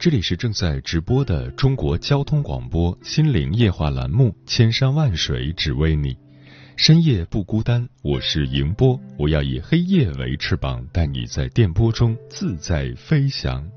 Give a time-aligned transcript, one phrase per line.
[0.00, 6.14] 这里是正在直播的中国交通广播心灵夜话栏目《千山万水只为你》，
[6.76, 13.68] 深夜不孤单，我是迎波，我要以黑夜为翅膀，带你在电波中自在飞翔。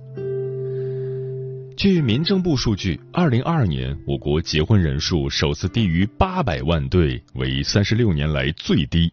[1.76, 9.12] 据民政部数据，二零二二年我国结婚人数首次低于八百万对，为三十六年来最低。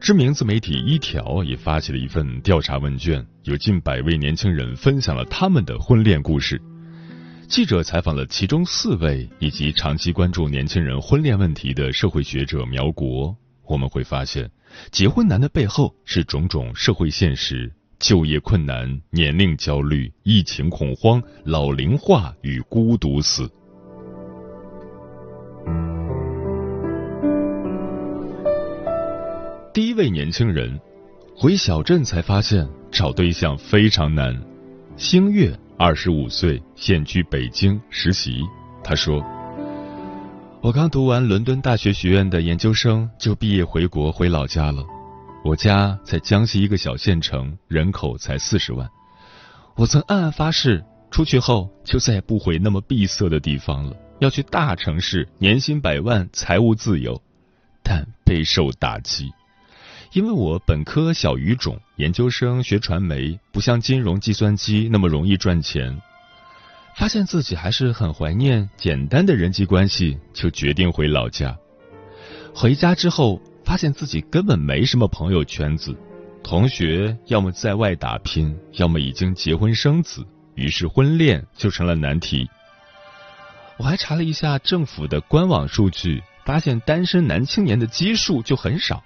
[0.00, 6.58] 知名自媒体一条也发起了一份调查问卷，有近百位年轻人分享了他们的婚恋故事。
[7.46, 14.50] 记者采访了其中四位以及长期关注年轻人婚恋问题的社会学者苗国，我们会发现，
[14.90, 23.46] 结婚难的背后是种种社会现实：就业困难、年龄焦虑、疫情恐慌、老龄化与孤独死。
[29.74, 30.80] 第一位年轻人
[31.36, 34.40] 回小镇才发现找对象非常难。
[34.96, 38.40] 星月二十五岁，现居北京实习。
[38.84, 39.20] 他说
[40.62, 44.84] ：“我刚读完伦敦大学学院的研究生，就毕业回国回老家了。
[45.44, 48.88] 我家在江西一个小县城，人口才四十万。
[49.74, 57.20] 我曾暗暗发誓，出去后就再也不回那么闭塞的地方了，要去大城市，年薪百万，财务自由。
[57.82, 59.32] 但备受打击。”
[60.14, 66.00] 因为我本科小语种，研究生学传媒，不像金融、计算机那么容易赚钱。
[66.94, 71.58] 发现自己还是很怀念简单的人际关系，就决定回老家。
[72.54, 75.98] 回家之后，发现自己根本没什么朋友圈子，
[76.44, 80.24] 同学要么在外打拼，要么已经结婚生子，
[80.54, 82.48] 于是婚恋就成了难题。
[83.78, 89.02] 我还查了一下政府的官网数据，发现单身男青年的基数就很少。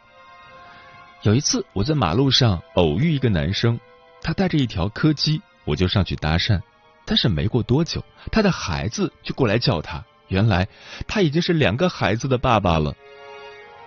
[1.22, 3.78] 有一次，我在马路上偶遇一个男生，
[4.22, 6.60] 他带着一条柯基，我就上去搭讪。
[7.04, 10.04] 但是没过多久，他的孩子就过来叫他。
[10.28, 10.68] 原来
[11.08, 12.94] 他已经是两个孩子的爸爸了。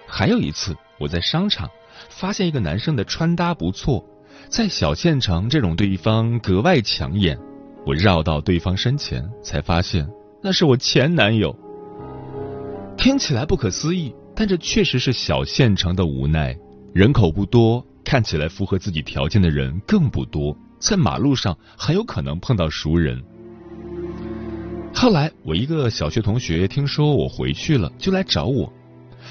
[0.08, 1.70] 还有一次，我在商场
[2.10, 4.04] 发现一个男生的穿搭不错，
[4.50, 7.40] 在小县城这种地方格外抢眼。
[7.86, 10.06] 我绕到对方身前，才发现
[10.42, 11.56] 那是我前男友。
[12.98, 16.58] 听起来不可思议，但这确实是小县城的无奈。
[16.94, 23.24] 人口不多，看起来符合自己条件的人更不多，在马路上很有可能碰到熟人。
[24.94, 28.72] 后来我一个小学同学听说我回去了，就来找我。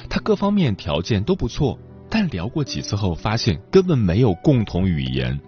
[0.08, 1.78] 他各方面条件都不错，
[2.08, 5.38] 但聊过几次后发现根本没有共同语言。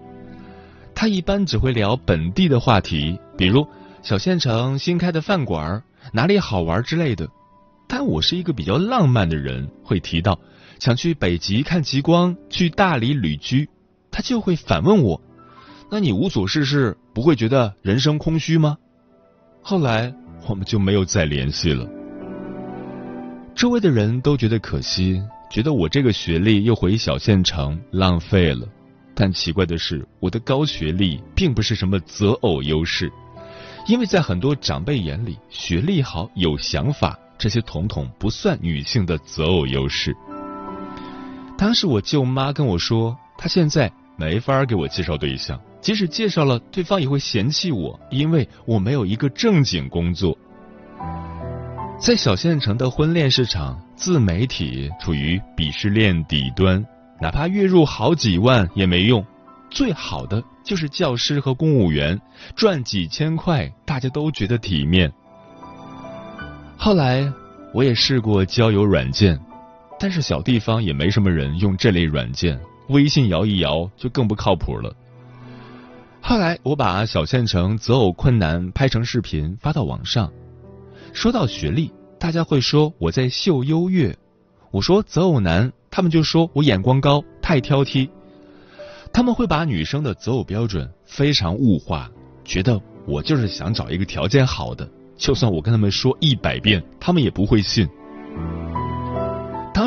[0.94, 3.66] 他一般只会聊本地的话题，比如
[4.02, 7.26] 小县城新开的饭馆哪里好玩之类的。
[7.88, 10.38] 但我是一个比较浪漫的人，会提到。
[10.82, 13.68] 想去北极看极光，去大理旅居，
[14.10, 15.22] 他就会反问我
[15.88, 18.76] ：“那你无所事事，不会觉得人生空虚吗？”
[19.62, 20.12] 后来
[20.48, 21.88] 我们就没有再联系了。
[23.54, 28.66] 周围的人都觉得可惜，觉得我这个学历又回小县城浪费了。
[29.14, 33.08] 但奇怪的是，我的高学历并不是什么择偶优势，
[33.86, 40.12] 因为在很多长辈眼里，学历好、有想法这些统统不算女性的择偶优势。
[41.56, 50.36] 当时我舅妈跟我说，她现在没法给我介绍对象，即使介绍了，对方也会嫌弃我，因为我没有一个正经工作。
[51.98, 56.84] 在小县城的婚恋市场，自媒体处于鄙视链底端，
[57.20, 59.24] 哪怕月入好几万也没用，
[59.70, 62.20] 最好的就是教师和公务员，
[62.56, 65.12] 赚几千块，大家都觉得体面。
[66.76, 67.32] 后来
[67.72, 69.38] 我也试过交友软件。
[70.02, 72.58] 但是小地方也没什么人用这类软件，
[72.88, 74.92] 微信摇一摇就更不靠谱了。
[76.20, 80.28] 后来我把小县城择偶困难拍成视频发到网上。
[81.12, 81.88] 说到学历，
[82.18, 84.12] 大家会说我在秀优越；
[84.72, 88.10] 我说择偶难，他们就说我眼光高，太挑剔。
[89.12, 92.10] 他们会把女生的择偶标准非常物化，
[92.44, 97.88] 觉得我就是想找一个条件好的，就算我跟他们说一百遍，他们也不会信。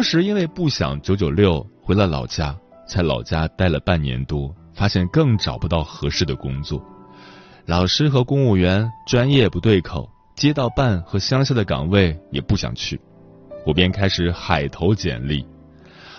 [0.05, 2.55] 时因为不想九九六，回了老家，
[2.87, 6.79] 在老家待了半年多，发现更找不到合适的工作。
[7.65, 13.01] 老师和公务员专业不对口，街道办和乡下的岗位也不想去，
[13.65, 15.43] 我便开始海投简历。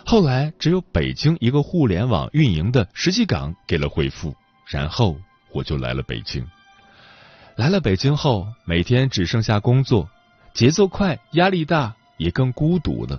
[0.05, 4.35] 后来只有北京一个互联网运营的实习岗给了回复，
[4.67, 5.17] 然后
[5.53, 6.45] 我就来了北京。
[7.55, 10.09] 来了北京后，每天只剩下工作，
[10.53, 13.17] 节奏快，压力大，也更孤独了。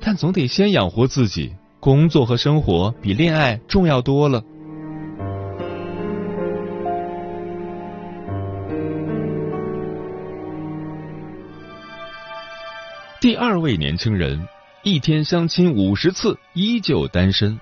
[0.00, 4.42] 但总得先养活自己，工作和生活比恋爱重要多了。
[13.20, 14.46] 第二位年轻人，
[14.84, 17.58] 一天相亲五十次，依旧单身。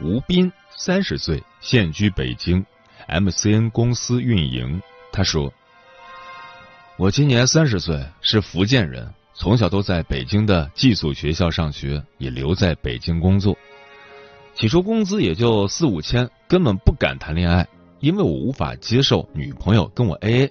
[0.00, 2.64] 吴斌，三十岁，现居北京
[3.08, 4.80] ，MCN 公司运营。
[5.12, 5.52] 他说
[6.96, 13.56] ：“我今年三十岁，是福建人，从小都在北京的寄宿学校上学，也留在北京工作。
[14.54, 17.66] 起初工资也就四五千，根本不敢谈恋爱，
[18.00, 20.50] 因为我无法接受女朋友跟我 AA。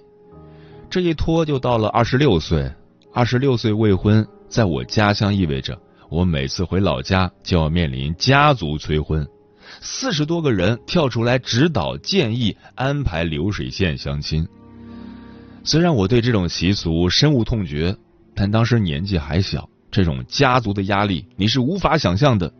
[0.90, 2.70] 这一拖就到了二十六岁，
[3.12, 5.76] 二十六岁未婚。”在我家乡意味着，
[6.08, 9.26] 我每次回老家就要面临家族催婚，
[9.80, 14.46] 四十多个人跳出来指导建议安排流水线相亲。
[15.64, 17.96] 虽然我对这种习俗深恶痛绝，
[18.34, 22.52] 但当时年纪还小，这种家族的压力你是无法想象的。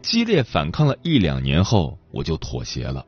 [0.00, 3.04] 激烈反抗了一两年后，我就妥协了。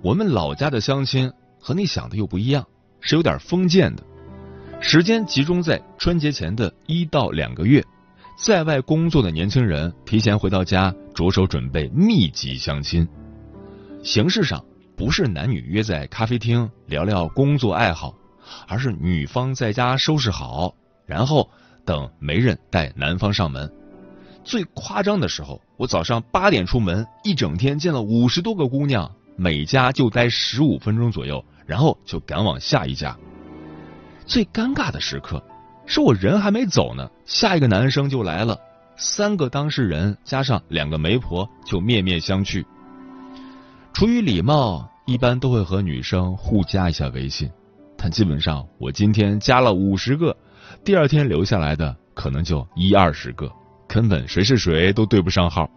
[0.00, 1.30] 我们老家的相亲
[1.60, 2.64] 和你想的又不一样，
[3.00, 4.02] 是有点封建的。
[4.80, 7.84] 时间集中在春节前的一到两个月，
[8.38, 13.06] 在外工作的年轻人提前回到家，着手准备密集相亲。
[14.04, 14.64] 形式上
[14.96, 18.14] 不是男女约在咖啡厅聊聊工作爱好，
[18.66, 20.74] 而是女方在家收拾好，
[21.06, 21.48] 然后
[21.84, 23.70] 等媒人带男方上门。
[24.44, 33.16] 最夸张的时候，我早上八点出门，一整天见了五十多个姑娘，每家就待十五分钟左右，然后就赶往下一家。
[34.24, 35.42] 最尴尬的时刻，
[35.86, 38.58] 是我人还没走呢，下一个男生就来了，
[38.96, 42.64] 三个当事人加上两个媒婆就面面相觑。
[43.92, 47.50] 出于礼貌，一般都会和女生互加一下微信，
[48.00, 50.34] 但基本上我今天加了五十个，
[50.84, 53.50] 第二天留下来的可能就一二十个，
[53.88, 55.68] 根本谁是谁都对不上号。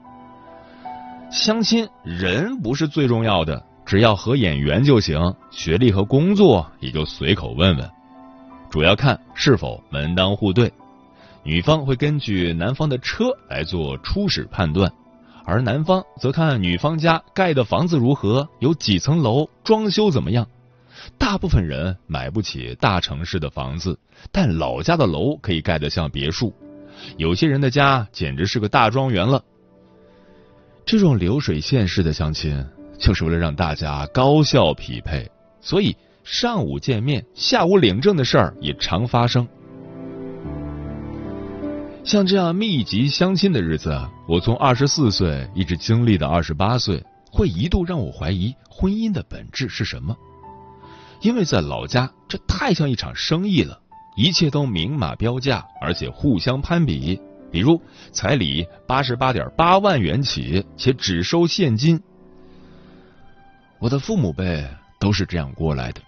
[1.32, 7.90] 相亲人不是最重要的，只要合眼缘就行，学历和工作也就随口问问。
[8.70, 10.72] 主要看是否门当户对，
[11.44, 14.92] 女方会根据男方的车来做初始判断，
[15.44, 20.48] 而男方则看女方家盖的房子如何，有几层楼，装修怎么样。
[21.18, 23.98] 大部分人买不起大城市的房子，
[24.32, 26.54] 但老家的楼可以盖得像别墅，
[27.18, 29.44] 有些人的家简直是个大庄园了。
[30.86, 32.66] 这种流水线式的相亲，
[32.98, 35.30] 就是为了让大家高效匹配，
[35.62, 35.96] 所以。
[36.24, 39.46] 上午见面，下午领证的事儿也常发生。
[42.04, 50.16] 像这样密集相亲的日子，我从二十四岁一直经历到二十八岁，会一度让我怀疑婚姻的本质是什么。
[51.22, 53.80] 因为在老家，这太像一场生意了，
[54.16, 57.20] 一切都明码标价，而且互相攀比。
[57.52, 57.82] 比如
[58.12, 62.02] 彩礼八十八点八万元起，且只收现金。
[63.78, 64.66] 我的父母辈
[65.00, 66.02] 都是这样过来的。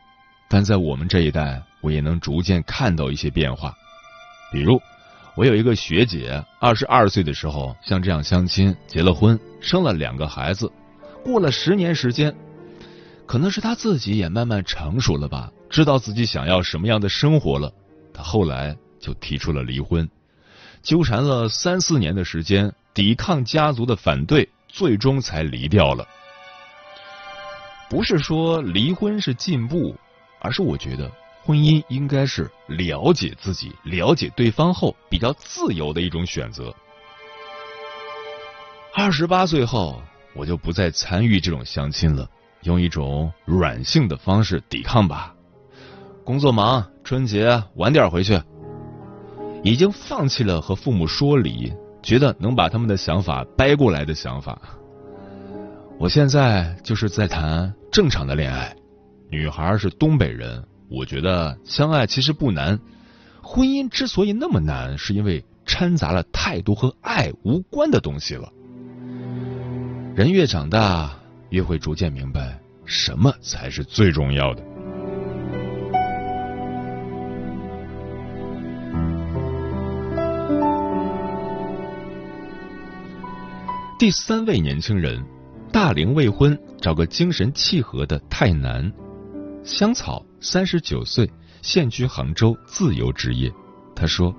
[0.47, 3.73] 但在我们这一代，我也能逐渐看到一些变化。
[4.51, 4.79] 比如，
[5.35, 10.71] 我有一个学姐，二十二岁的时候像这样相亲，结了婚，生了两个孩子。
[11.25, 12.33] 过了十年时间，
[13.25, 17.71] 可能是他自己也慢慢成熟了吧，知道自己想要什么样的生活了。
[18.13, 20.09] 他后来就提出了离婚，
[20.81, 26.07] 纠缠了三四年的时间，抵抗家族的反对，最终才离掉了。
[27.89, 29.95] 不是说离婚是进步。
[30.45, 31.09] 而是我觉得，
[31.41, 36.75] 婚姻应该是了解自己、了解对方后比较自由的一种选择。
[38.93, 40.01] 二十八岁后，
[40.35, 42.29] 我就不再参与这种相亲了，
[42.63, 45.33] 用一种软性的方式抵抗吧。
[46.23, 48.41] 工作忙，春节晚点回去。
[49.63, 54.59] 已经放弃了和父母说理，觉得能把他们的想法掰过来的想法。
[55.99, 58.75] 我现在就是在谈正常的恋爱。
[59.29, 62.77] 女孩是东北人，我觉得相爱其实不难。
[63.41, 68.51] 婚姻之所以那么难，是因为掺杂了太多和爱无关的东西了。
[70.15, 71.17] 人越长大，
[71.53, 74.63] 越会逐渐明白什么才是最重要的。
[83.99, 85.23] 第三位年轻人，
[85.71, 88.91] 大龄未婚，找个精神契合的太难。
[89.63, 91.29] 香草，三十九岁，
[91.61, 93.53] 现居杭州，自由职业。
[93.95, 94.35] 他说：“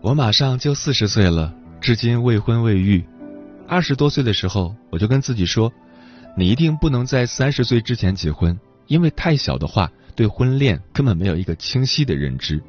[0.00, 3.04] 我马上就四十岁了，至今未婚未育。
[3.68, 5.72] 二十多岁的时候，我就跟自己说，
[6.36, 12.62] 你一定不能在三十岁之前结婚，因为太小的话，对婚恋根本没有一个清晰的认知。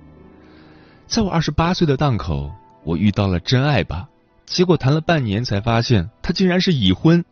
[1.06, 2.52] 在我二十八岁的档口，
[2.84, 4.10] 我遇到了真爱吧。”
[4.48, 7.24] 结果谈了半年，才发现他竟然是已婚。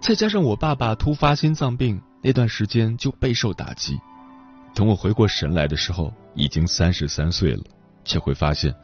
[0.00, 3.98] 再加上我爸爸突发心脏病，那段时间就备受打击。
[4.74, 7.62] 等我回过神来的时候，已经三十三岁了，
[8.08, 8.74] 却会发现，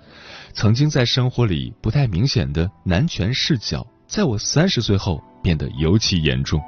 [0.52, 6.60] 曾经在生活里不太明显的男权视角，在我三十岁后变得尤其严重。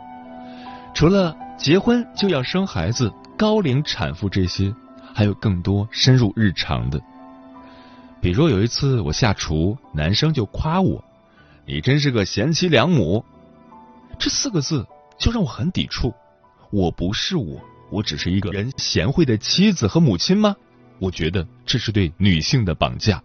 [0.95, 4.75] 除了结婚就要生孩子、高龄产妇这些，
[5.15, 7.01] 还有更多深入日常的。
[8.21, 11.05] 比如有一次我下厨，男生就夸我
[11.67, 13.23] ：“你真是个贤妻良母。”
[14.19, 14.87] 这四个字
[15.19, 16.15] 就让我很抵触。
[16.71, 17.61] 我不是我，
[17.91, 20.57] 我只是一个人贤惠的妻子和母亲吗？
[20.99, 23.23] 我觉得这是对女性的绑架。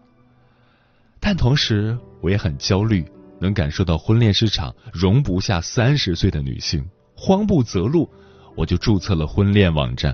[1.20, 3.06] 但同时我也很焦虑，
[3.40, 6.84] 能感受到婚恋市场容不下三十岁的女性，
[7.16, 8.10] 慌不择路，
[8.56, 10.13] 我就注册了婚恋网站。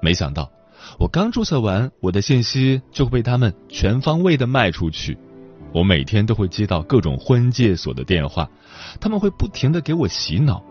[0.00, 0.50] 没想到。
[0.98, 5.16] 我刚注册完，我的信息就会被他们全方位的卖出去。
[5.72, 8.50] 我每天都会接到各种婚介所的电话，
[9.00, 10.62] 他们会不停的给我洗脑。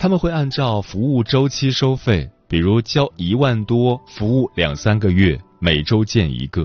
[0.00, 6.64] 他们会按照服务周期收费，比如交一万多，服务两三个月，每周见一个。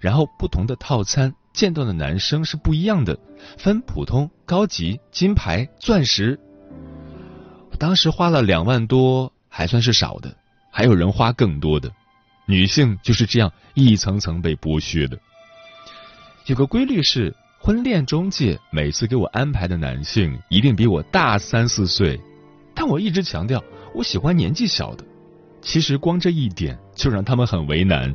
[0.00, 3.18] 然后不同的套餐见到的男生是不一样的，
[3.58, 6.38] 分普通、高级、金牌、钻石。
[7.80, 10.32] 当时花了两万多，还算是少的。
[10.70, 11.90] 还有人花更多的，
[12.46, 15.18] 女性就是这样一层层被剥削的。
[16.46, 22.20] 有个规律是，婚恋中介每次给我安排的男性一定比我大三四岁，
[22.72, 23.60] 但我一直强调
[23.96, 25.04] 我喜欢年纪小的。
[25.64, 28.14] 其实光这一点就让他们很为难，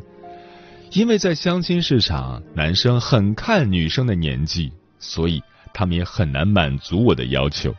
[0.91, 5.41] 因为在相亲市场，男生很看女生的年纪，所以
[5.73, 7.75] 他们也很难满足我的要求。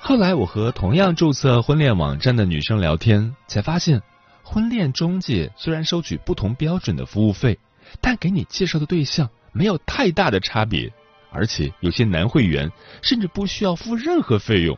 [0.00, 4.02] 后来我和同样注册婚恋网站的女生聊天，才发现，
[4.42, 7.58] 婚恋中介虽然收取不同标准的服务费，
[8.00, 10.90] 但给你介绍的对象没有太大的差别，
[11.30, 12.72] 而且有些男会员
[13.02, 14.76] 甚至不需要付任何费用。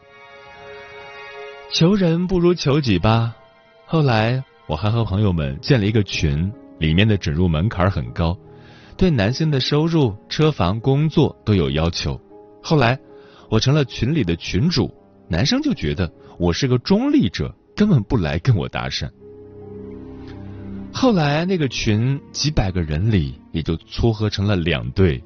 [1.74, 3.34] 求人不如求己吧。
[3.84, 8.38] 后来我还和朋友们建了一个群，里面的准入门槛很高，
[8.96, 12.18] 对男性的收入、车房、工作都有要求。
[12.62, 12.96] 后来
[13.50, 14.88] 我成了群里的群主。
[15.26, 19.10] 男生就觉得我是个中立者，根本不来跟我搭讪。
[20.92, 25.20] 后来那个群几百个人里，也就撮合成了两对，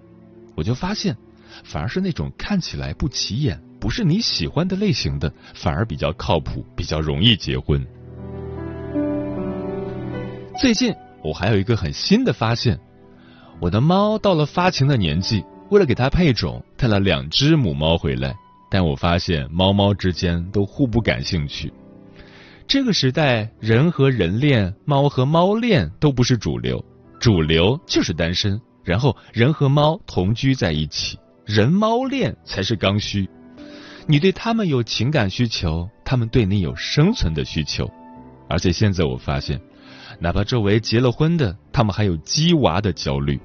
[0.55, 1.15] 我就发现，
[1.63, 7.85] 反而是那种看起来不起眼、不是你喜欢的类型的，反而比较靠谱，比较容易结婚。
[10.61, 10.93] 最近
[11.23, 12.79] 我还有一个很新的发现，
[13.61, 18.35] 我的猫到了发情的年纪，为了给它配种，带了两只母猫回来。
[18.71, 21.73] 但我发现猫猫之间都互不感兴趣。
[22.67, 26.85] 这个时代，人和人恋、猫和猫恋都不是主流，
[27.19, 33.27] 主流就是单身，然后人和猫同居在一起，人猫恋才是刚需。
[34.11, 37.87] 你对他们有情感需求，他们对你有生存的需求。
[38.49, 39.61] 而且现在我发现，
[40.19, 43.39] 哪怕周围结了婚的，他们还有鸡娃的焦虑。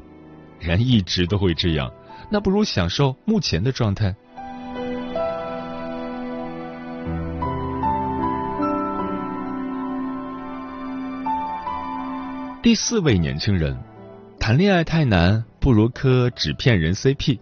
[0.62, 1.92] 人一直都会这样，
[2.30, 4.16] 那不如享受目前的状态。
[12.62, 13.78] 第四位年轻人，
[14.40, 17.38] 谈恋爱太难，不如磕纸片人 CP。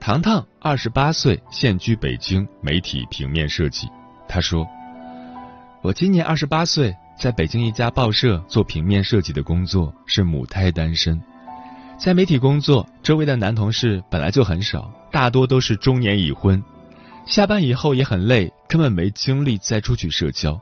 [0.00, 3.86] 糖糖二十八岁，现居北京，媒体平面设计。
[4.26, 4.66] 他说
[5.84, 11.20] ：“我今年二十八岁，在北京一家报社做平面设计的工作，是母胎单身。
[11.98, 16.62] 在媒体工作，周围的男同事本来就很少，大多都是中年已婚。
[17.26, 20.58] 下班以后也很累，根本没精力再出去社交。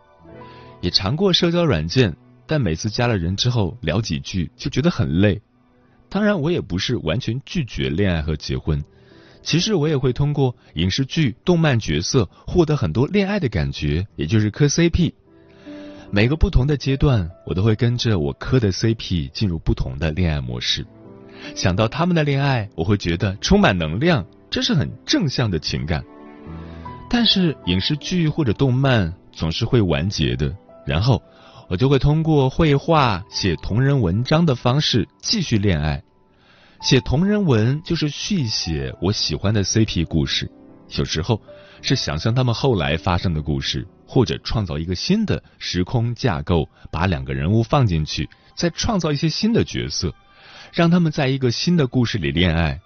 [0.80, 2.14] 也尝过社交软件。”
[2.50, 5.38] 但每次加了人之后聊几句就觉得很累。
[6.08, 8.82] 当然，我也不是完全拒绝恋爱和结婚。
[9.48, 15.14] 其实我也会通过影视剧、动漫角色获得很多恋爱的感觉，也就是磕 CP。
[16.10, 20.86] 每个不同的阶段，我都会跟着我磕的 CP 进入不同的恋爱模式。
[21.54, 26.04] 想到他们的恋爱，我会觉得充满能量，这是很正向的情感。
[27.08, 30.54] 但是影视剧或者动漫总是会完结的，
[30.86, 31.22] 然后。
[31.70, 36.02] 我就会通过绘画、写同人文章的方式继续恋爱。
[36.80, 40.48] 写同人文就是续写我喜欢的 CP 故事，
[40.96, 41.40] 有时候
[41.82, 50.14] 是想象他们后来发生的故事，或者创造一个新的时空架构，把两个人物放进去，再创造一些新的角色，
[50.72, 52.80] 让他们在一个新的故事里恋爱。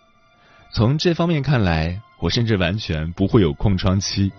[0.72, 4.32] 从这方面看来，我甚至完全不会有空窗期。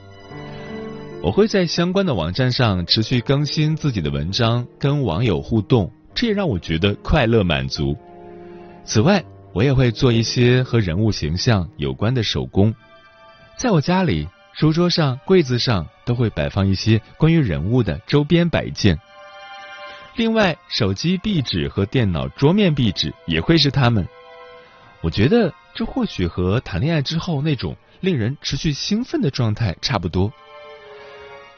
[1.21, 7.95] 我会在相关的网站上持续更新自己的文章，跟网友互动，这也让我觉得快乐满足。
[8.83, 12.73] 此外，我也会做一些和人物形象有关的手工，
[13.55, 18.99] 在我家里书桌上、柜子上都会摆放一些关于人物的周边摆件。
[20.15, 24.07] 另外，手机壁纸和电脑桌面壁纸也会是他们。
[25.01, 30.31] 我觉得这或许和谈恋爱之后那种令人持续兴奋的状态差不多。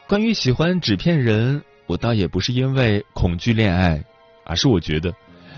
[0.07, 4.03] 关于喜欢纸片人，我倒也不是因为恐惧恋爱，
[4.43, 5.13] 而是我觉得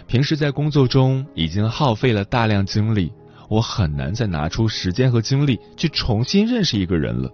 [0.08, 3.12] 平时在工作中已经耗费了大量精力，
[3.50, 7.30] 我很难再拿出时间和精力去重新认识一个人了。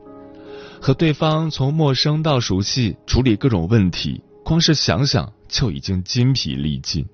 [0.82, 7.06] 和对方从陌生到熟悉，处理各种问题，光是想想就已经筋疲力尽。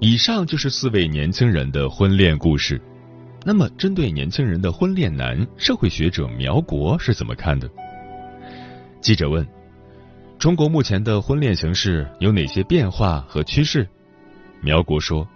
[0.00, 2.78] 以上就是四位年轻人的婚恋故事。
[3.44, 7.68] 那么，针对年轻人的婚恋难，社会学者苗国是怎么看的？
[9.00, 9.44] 记者问
[10.38, 13.88] ：“中国目前的婚恋形势有哪些变化和趋势？”
[14.62, 15.26] 苗国说：“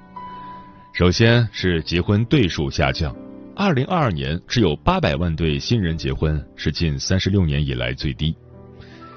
[0.94, 3.12] 首先是结婚对数下降，
[3.56, 8.36] 二零二二年只有八百万对新人结婚，是近三十六年以来最低。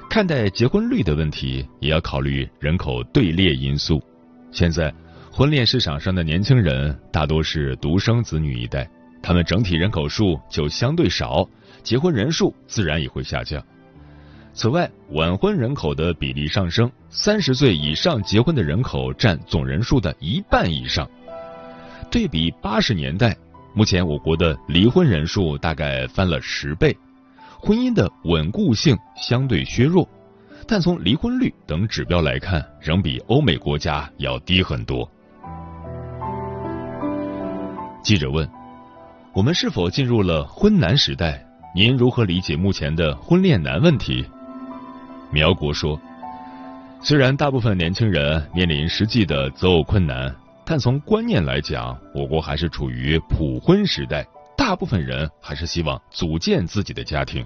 [0.10, 4.02] 看待结婚率的问题，也要考虑人口队列因素。
[4.52, 4.92] 现在。”
[5.40, 8.86] 婚恋市场上的年轻人大多是独生子女一代，
[9.24, 11.48] 他们整体人口数就相对少，
[11.82, 13.66] 结婚人数自然也会下降。
[14.52, 21.10] 此外，晚婚人口的比例上升，三十岁以上结婚的人口占总人数的一半以上。
[22.12, 23.34] 对比八十年代，
[23.74, 26.94] 目前我国的离婚人数大概翻了十倍，
[27.62, 30.06] 婚姻的稳固性相对削弱，
[30.68, 35.10] 但从离婚率等指标来看，仍比欧美国家要低很多。
[38.02, 38.50] 记者问
[39.34, 41.46] ：“我们是否进入了婚难时代？
[41.76, 44.26] 您如何理解目前的婚恋难问题？”
[45.32, 46.00] 苗国说
[47.02, 50.34] ：“虽然大部分年轻人面临实际的择偶困难，
[50.66, 54.26] 但从观念来讲，我国还是处于普婚时代，
[54.58, 57.46] 大部分人还是希望组建自己的家庭。”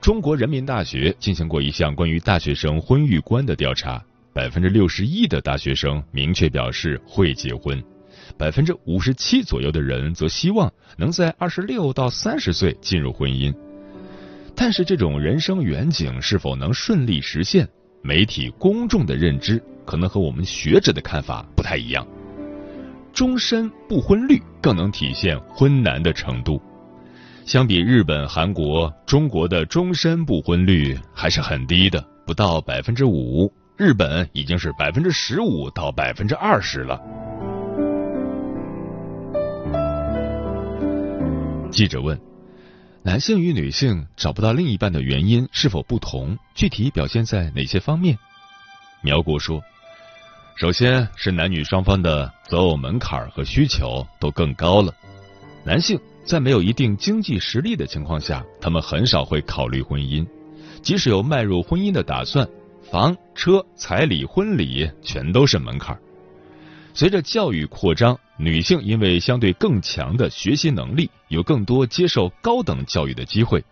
[0.00, 7.80] 中国人民大学进行过一项关于大学生婚育观的调查，百分之六十一的大学生明确表示会结婚。
[8.38, 13.54] 百分之五十七左右的人则希望能在二十六到三十岁进入婚姻，
[14.54, 17.68] 但是这种人生远景是否能顺利实现，
[18.02, 22.06] 媒体公众的认知可能和我们学者的看法不太一样。
[23.12, 26.60] 终身不婚率更能体现婚难的程度。
[27.44, 33.52] 相比日本、韩国，中国的终身不婚率还是很低的，不到百分之五。
[33.76, 37.00] 日本已经是百分之十五到百分之二十了。
[41.72, 42.20] 记者问
[43.02, 46.36] ：“男性与女性找不到另一半的原因是否不同？
[46.54, 48.16] 具体表现在哪些方面？”
[49.00, 49.58] 苗国说
[50.54, 54.94] ：“首先是男女双方的择偶门槛和需求都更高了。
[55.64, 60.26] 男性在没有一定经济实力的情况下，他们很少会考虑婚姻；
[60.82, 62.46] 即使有迈入婚姻的打算，
[62.90, 65.98] 房、车、彩礼、婚礼全都是门槛。
[66.92, 73.64] 随着教育扩张。”女性因为相对更强的学习能力，有更多接受高等教育的机会。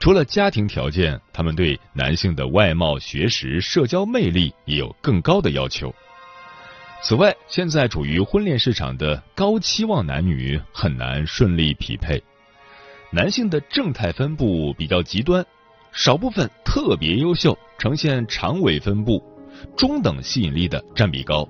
[0.00, 5.94] 除了家庭条件，他们对男性的外貌、学识、社交魅力也有更高的要求。
[7.04, 12.20] 此外，现在处于婚恋市场的高期望男女很难顺利匹配。
[13.12, 15.46] 男性的正态分布比较极端，
[15.92, 19.22] 少部分特别优秀，呈现长尾分布，
[19.76, 21.48] 中等吸引力的占比高。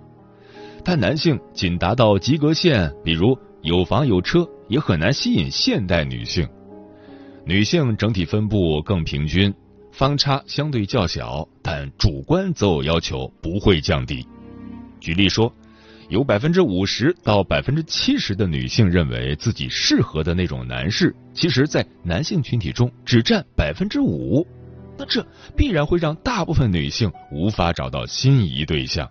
[0.89, 6.49] 但男性仅达到及格线，比如有房有车，也很难吸引现代女性。
[7.45, 9.53] 女性整体分布更平均，
[9.91, 14.25] 方差相对较小，但主观择偶要求不会降低。
[15.01, 15.53] 举例说，
[16.09, 24.47] 有百分之五十到百分之七十的女性认为自己适合的那种男士，其实，在男性群体中只占百分之五，
[24.97, 29.11] 那这必然会让大部分女性无法找到心仪对象。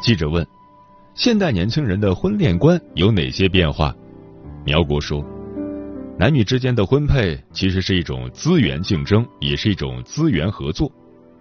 [0.00, 0.46] 记者问
[1.14, 3.94] ：“现代年轻人的婚恋观有哪些变化？”
[4.64, 5.24] 苗国说
[6.18, 10.90] ：“男女之间的婚配其实是一种资源竞争，也是一种资源合作。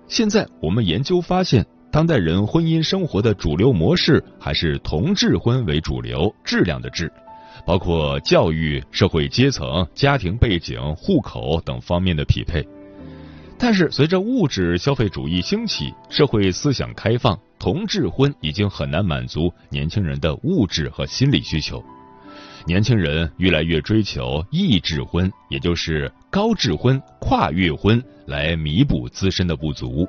[0.07, 7.11] 现在我们研究发现，当代人婚姻生活的主流模式还是同质婚为主流，质量的质，
[7.65, 12.67] 包括教育、社会阶层、家庭背景、户口等方面的匹配。
[13.59, 21.83] 但是，随着物质消费主义兴起，社会思想开放，同质婚已经很难满足年轻人的物质和心理需求。
[22.67, 30.07] 年轻人越来越追求异质婚，也就是高质婚、跨越婚，来弥补自身的不足。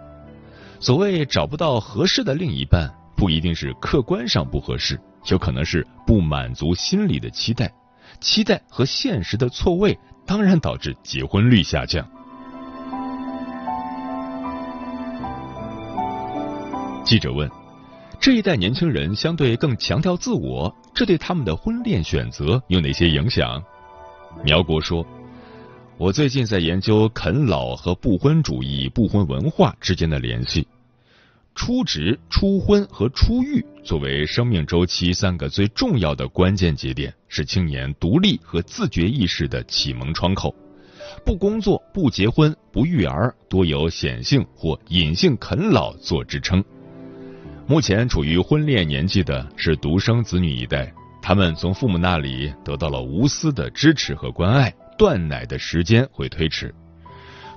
[0.79, 7.73] 所谓找不到合适的另一半，不一定是客观上不合适，有可能是不满足心理的期待，
[8.21, 12.07] 期待和现实的错位，当然导致结婚率下降。
[17.09, 17.51] 记者问。
[18.21, 23.63] 这一代年轻人相对更强调自我，这对他们的婚恋选择有哪些影响？
[24.45, 25.07] 苗国说
[25.97, 30.69] ：“我最近在研究啃老和不婚主义、不婚文化之间的联系。
[31.55, 40.55] 初职、初婚和初育作为生命周期三个最重要的关键节点，是青年独立和自觉意识的启蒙窗口。
[41.25, 46.63] 不工作、不结婚、不育儿，多有显性或隐性啃老做支撑。”
[47.69, 56.75] 目前处于婚恋年纪的是独生子女一代，他们从父母那里得到了无私的支持和关爱，断奶的时间会推迟。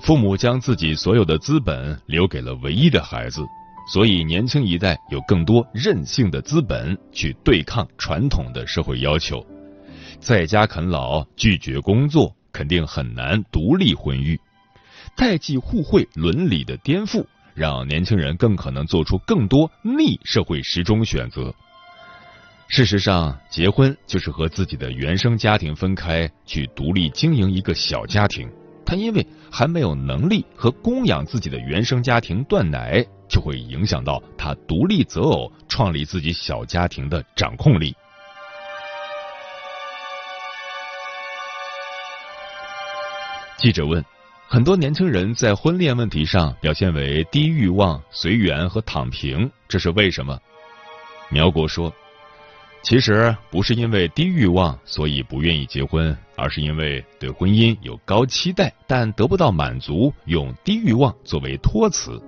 [0.02, 3.42] 父母将自己所有的资本留给了唯一的孩子，
[3.88, 9.42] 所以年轻一代有更多任性的资本去对抗传统的社会要求。
[10.20, 14.38] 在家啃老、拒绝工作，肯定很难独立婚育。
[15.16, 17.26] 代际互惠伦理的颠覆。
[17.54, 21.54] 让年轻人更可能做出更多逆社会时钟选择。
[22.68, 28.50] 事实上，结婚就是和自己的原生家庭分开，去独立经营一个小家庭。
[28.86, 37.94] 他因为还没有能力和供养自己的原生家庭断奶，就会影响到他独立择偶、创立自己小家庭的掌控力。
[43.58, 44.04] 记者问。
[44.54, 50.38] 很多年轻人在婚恋问题上表现为低欲望、随缘和躺平，这是为什么？
[51.30, 51.90] 苗国说，
[52.84, 62.22] 其实不是因为低欲望所以不愿意结婚，而是因为对婚姻有高期待，但得不到满足，用低欲望作为托词。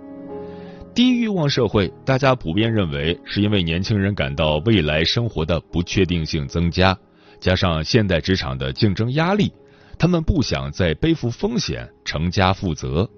[0.96, 6.98] 低欲望社会，大家普遍认为是因为年轻人感到未来生活的不确定性增加，
[7.42, 9.52] 加上现代职场的竞争压力。
[9.98, 13.10] 他们不想再背负风险、成家负责，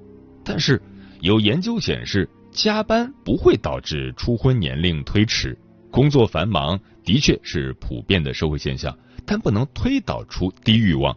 [0.44, 0.82] 但是
[1.22, 5.58] 有研究显示，加班不会导致初婚年龄推迟。
[5.92, 11.16] 工作繁忙的确是普遍的社会现象，但不能推导出低欲望。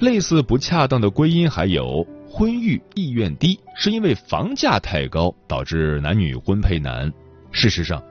[0.00, 7.12] 类似不恰当的归因还有婚育意愿低，是因为房价太高导致男女婚配难。
[7.52, 8.02] 事实上。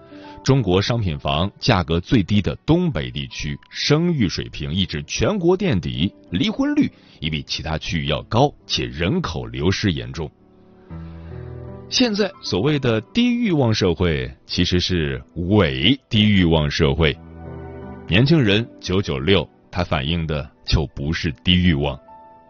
[0.43, 10.29] 中国商品房价格最低的东北地区，生育水平一直全国垫底，离婚率也比其他区域要高，且人口流失严重。
[11.89, 17.15] 现在所谓的低欲望社会，其实是伪低欲望社会。
[18.07, 21.99] 年轻人九九六，它反映的就不是低欲望。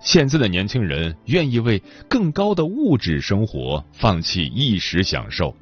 [0.02, 5.54] 现在的年轻人愿意为更高的物质生活放弃一时享受。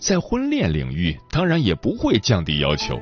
[0.00, 2.98] 在婚恋领域，当然也不会降低要求。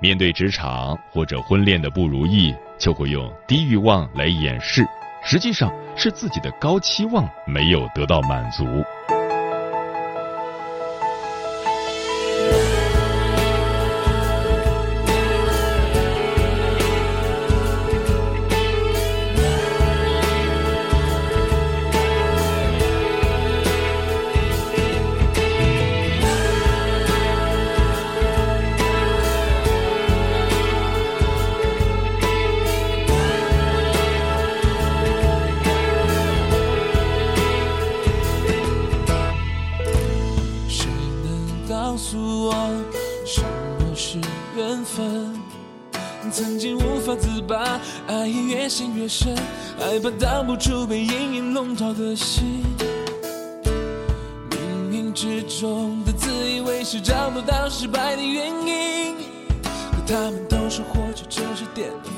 [0.00, 4.84] 面对职场或者婚恋的不如意，就会用低欲望来掩饰，
[5.24, 8.64] 实际上是自己的高期望没有得到满足。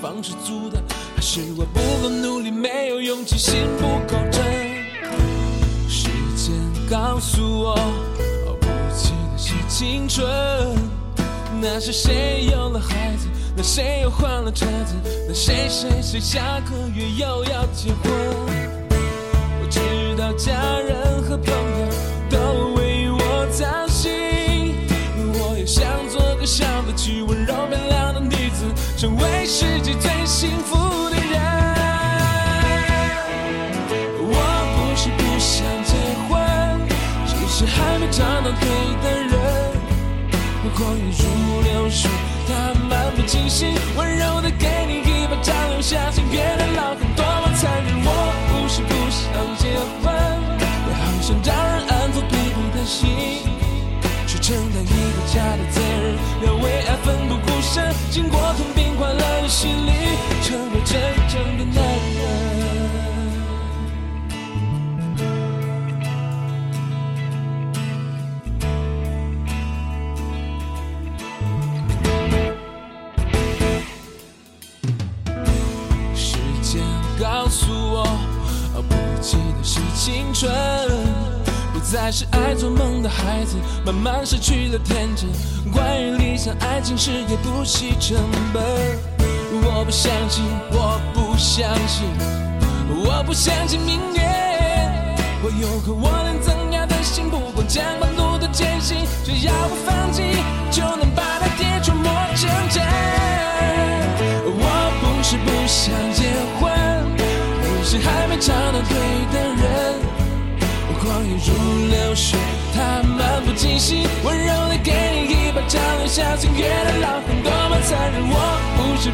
[0.05, 0.79] 方式租的，
[1.17, 4.45] 还是我不够努力，没有勇气，心不够真。
[5.89, 6.53] 时间
[6.91, 7.75] 告诉我，
[8.61, 10.29] 不记得是青春，
[11.59, 13.29] 那是谁有了孩子？
[13.57, 14.95] 那谁又换了车子？
[15.27, 18.13] 那谁谁谁下个月又要结婚？
[19.63, 19.81] 我知
[20.19, 21.89] 道家人和朋友
[22.29, 24.75] 都为我操心，
[25.17, 28.04] 我也想做个笑得起、温柔漂亮，
[29.05, 31.39] 成为世界最幸福的人。
[34.19, 34.33] 我
[34.73, 35.93] 不是不想结
[36.25, 36.33] 婚，
[37.27, 38.65] 只是还没找到对
[39.03, 39.31] 的人。
[40.75, 42.11] 光阴如流水，
[42.49, 47.93] 它漫不经心，温柔的给你一巴掌，留下心愿的老狠，多么残忍！
[48.07, 48.09] 我
[48.49, 49.23] 不是不想
[49.59, 50.15] 结婚，
[50.89, 53.05] 也好想找人安抚疲惫的心，
[54.27, 58.65] 去承担一个家的责任，要为爱奋不顾身，经过痛
[59.55, 59.93] 心里，
[60.43, 62.21] 成为真正的男人。
[76.17, 76.83] 时间
[77.21, 78.03] 告诉我，
[78.75, 80.51] 哦不记得是青春，
[81.73, 85.31] 不再是爱做梦的孩子，慢慢失去了天真。
[85.73, 88.17] 关于理想、爱情、事业，不惜成
[88.53, 89.15] 本。
[89.63, 92.07] 我不相信，我不相信，
[92.89, 94.25] 我不相信明年
[95.43, 100.23] 我有个我能怎样的心，不管将半路的艰辛，只要不放弃，
[100.71, 102.83] 就能把它跌出磨成针。
[104.57, 104.63] 我
[105.01, 106.73] 不是不想结婚，
[107.63, 108.93] 而是还没找到对
[109.33, 109.63] 的人。
[111.05, 111.53] 光阴如
[111.91, 112.39] 流水，
[112.75, 116.99] 它漫不经心，温柔的给你一巴掌，留下岁月的，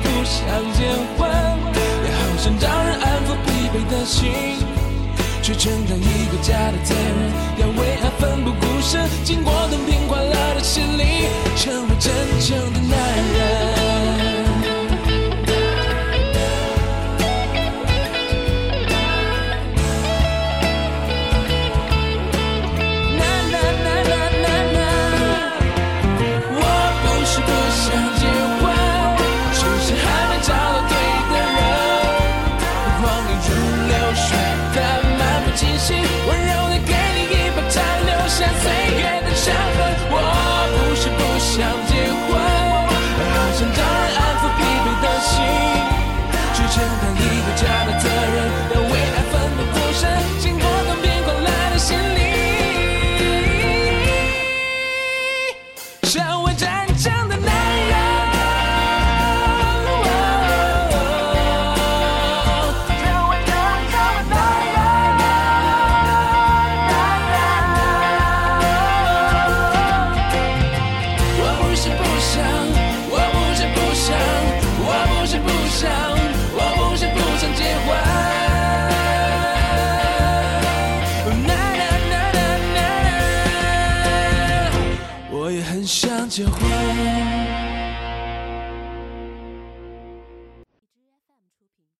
[0.03, 0.41] 不想
[0.73, 0.87] 结
[1.17, 1.29] 婚，
[2.05, 4.31] 也好想找人安抚疲惫的心，
[5.43, 12.99] 去承担一个家的责任，要为爱奋不顾身，经过痛并快乐的洗礼，成为真正的男
[13.35, 13.70] 人。